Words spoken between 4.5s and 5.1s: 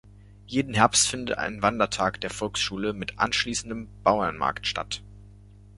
statt.